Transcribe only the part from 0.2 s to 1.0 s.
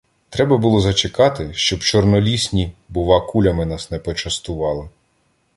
Треба було